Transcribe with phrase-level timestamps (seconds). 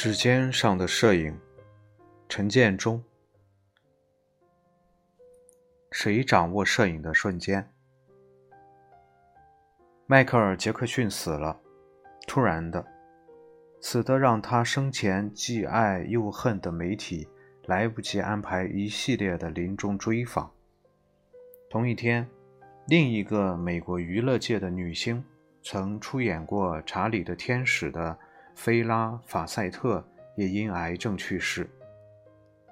[0.00, 1.36] 指尖上的摄影，
[2.28, 3.02] 陈建中。
[5.90, 7.68] 谁掌握摄影的瞬间？
[10.06, 11.58] 迈克尔·杰克逊死了，
[12.28, 12.86] 突然的，
[13.80, 17.26] 死的让他生前既爱又恨的媒体
[17.66, 20.48] 来不及安排一系列的临终追访。
[21.68, 22.24] 同一天，
[22.86, 25.24] 另一个美国娱乐界的女星，
[25.60, 28.16] 曾出演过《查理的天使》的。
[28.58, 30.04] 菲拉·法塞特
[30.34, 31.70] 也因癌症去世。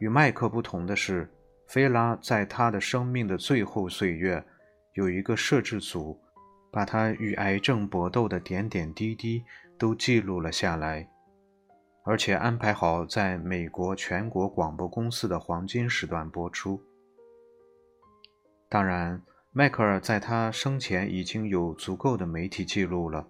[0.00, 1.32] 与麦克不同的是，
[1.68, 4.44] 菲拉在他的生命的最后岁月，
[4.94, 6.20] 有一个摄制组，
[6.72, 9.44] 把他与癌症搏斗的点点滴滴
[9.78, 11.08] 都记录了下来，
[12.04, 16.82] 而且安排好在美国全国广播公司的黄金时段播出。
[18.68, 23.24] 当然，迈克尔在他生前已经有足够的媒体记录了。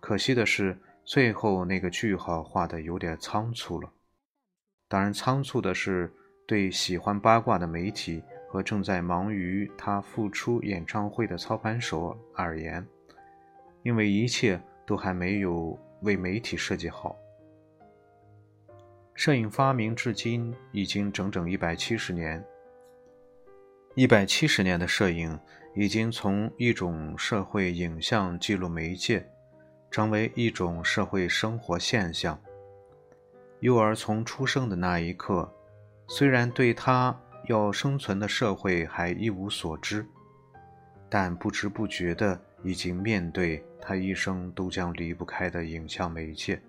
[0.00, 0.76] 可惜的是。
[1.04, 3.92] 最后那个句号画的有点仓促了，
[4.88, 6.10] 当然，仓促的是
[6.46, 12.86] 对喜欢八卦的媒体和正在忙于他复出演唱会的操盘手而言，
[13.82, 17.16] 因为一切都还没有为媒体设计好。
[19.14, 22.42] 摄影发明至今已经整整一百七十年，
[23.94, 25.38] 一百七十年的摄影
[25.74, 29.28] 已经从一种社会影像记录媒介。
[29.92, 32.40] 成为一种社会生活现象。
[33.60, 35.52] 幼儿从出生的那一刻，
[36.08, 40.04] 虽然对他要生存的社会还一无所知，
[41.10, 46.60] 但不知不觉的已经面对他一生都将离不开的影像媒介。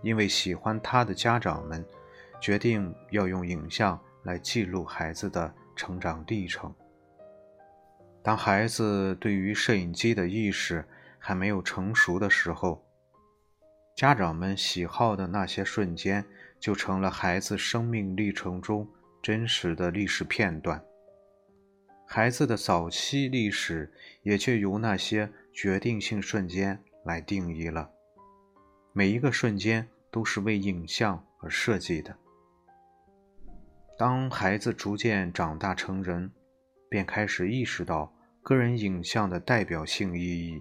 [0.00, 1.84] 因为喜欢他的家长们，
[2.40, 6.72] 决定要用影像来记录孩子的成长历程。
[8.22, 10.84] 当孩子对于摄影机的意识，
[11.20, 12.84] 还没有成熟的时候，
[13.94, 16.24] 家长们喜好的那些瞬间，
[16.58, 18.88] 就成了孩子生命历程中
[19.22, 20.82] 真实的历史片段。
[22.06, 23.92] 孩子的早期历史
[24.22, 27.90] 也就由那些决定性瞬间来定义了。
[28.92, 32.16] 每一个瞬间都是为影像而设计的。
[33.96, 36.32] 当孩子逐渐长大成人，
[36.88, 40.60] 便开始意识到个人影像的代表性意义。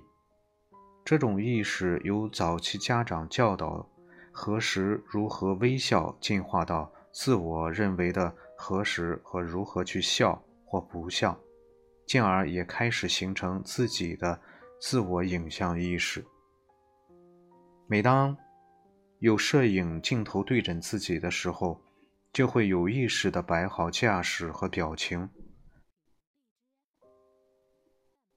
[1.09, 3.83] 这种意识由早期家长教导
[4.31, 11.35] 何时如何微笑，进化到自我认为的何时和如何去笑或不笑，
[12.05, 14.39] 进而也开始形成自己的
[14.79, 16.23] 自我影像意识。
[17.87, 18.37] 每当
[19.17, 21.81] 有摄影镜头对准自己的时候，
[22.31, 25.27] 就会有意识地摆好架势和表情。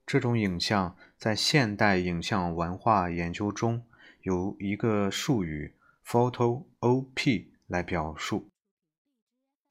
[0.07, 3.81] 这种影像在现代影像文化研究中
[4.23, 5.73] 有一个术语
[6.05, 8.49] “photo op” 来表述，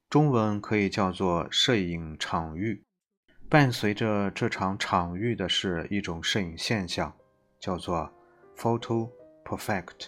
[0.08, 2.82] 中文可以叫做摄影场域。
[3.50, 7.14] 伴随着这场场域的是一种摄影现象，
[7.60, 8.10] 叫做
[8.56, 9.10] “photo
[9.44, 10.06] perfect”，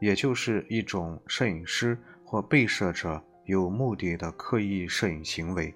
[0.00, 5.72] 也就是一种摄影师或被摄者有目的的刻意摄影行为，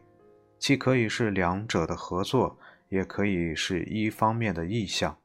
[0.59, 2.59] 既可以是两者的合作。
[2.91, 5.17] 也可以是一方面的意向。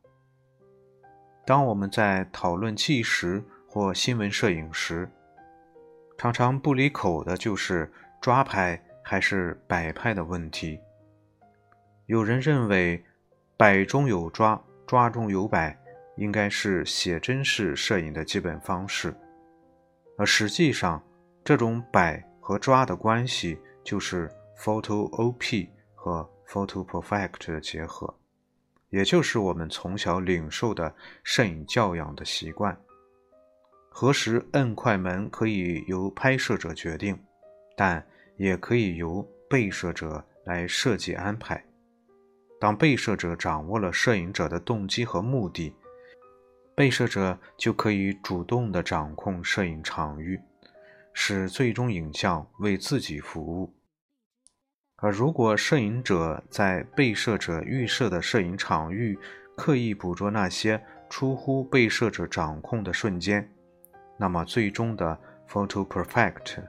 [1.46, 5.08] 当我们在讨论纪实或新闻摄影时，
[6.18, 10.80] 常常不离口的就是抓拍还是摆拍的问题。
[12.06, 13.04] 有人认为，
[13.58, 15.78] 摆中有抓，抓中有摆，
[16.18, 19.14] 应该是写真式摄影的基本方式。
[20.18, 21.04] 而实际上，
[21.44, 26.35] 这种摆和抓的关系就是 photo op 和。
[26.56, 28.16] Photo perfect 的结合，
[28.90, 32.80] 也就是我们从小领受的摄影教养的习惯。
[33.90, 37.20] 何时摁快门可以由拍摄者决定，
[37.76, 38.02] 但
[38.38, 41.62] 也可以由被摄者来设计安排。
[42.58, 45.76] 当被摄者掌握了摄影者的动机和目的，
[46.74, 50.40] 被摄者就可以主动地掌控摄影场域，
[51.12, 53.74] 使最终影像为自己服务。
[54.98, 59.18] 而如果摄影者在被摄者预设的摄影场域
[59.56, 63.48] 刻意捕捉那些出乎被摄者掌控的瞬间，
[64.18, 65.18] 那么最终的
[65.50, 66.64] photo perfect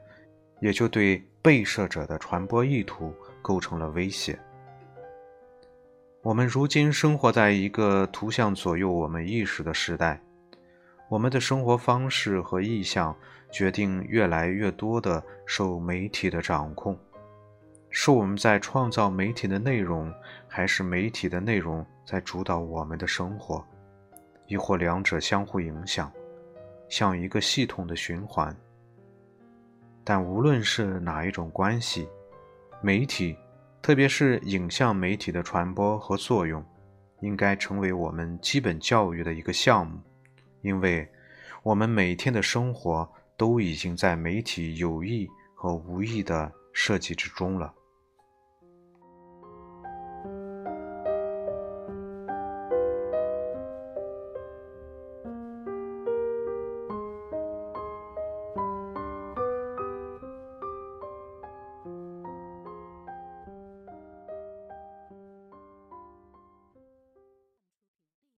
[0.60, 4.38] 也就对被摄者的传播意图构成了威胁。
[6.22, 10.20] 我们如今生活在一个图像左右我们意识的时代，
[11.08, 13.16] 我们的生活方式和意向
[13.52, 16.98] 决定越来越多的受媒体的掌控。
[17.98, 20.12] 是我们在创造媒体的内容，
[20.46, 23.64] 还是媒体的内容在主导我们的生活，
[24.46, 26.12] 亦或两者相互影响？
[26.90, 28.54] 像一个系统的循环。
[30.04, 32.06] 但无论是哪一种关系，
[32.82, 33.34] 媒体，
[33.80, 36.62] 特别是影像媒体的传播和作用，
[37.22, 39.98] 应该成为我们基本教育的一个项目，
[40.60, 41.08] 因为
[41.62, 47.72] 我们每天的生活都已经在媒体有意和无意的设计之中了。